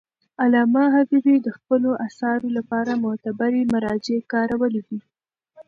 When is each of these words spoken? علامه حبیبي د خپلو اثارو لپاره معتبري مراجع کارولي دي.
علامه 0.43 0.83
حبیبي 0.95 1.35
د 1.41 1.47
خپلو 1.57 1.89
اثارو 2.07 2.47
لپاره 2.57 3.01
معتبري 3.03 3.61
مراجع 3.73 4.19
کارولي 4.33 4.81
دي. 4.87 4.99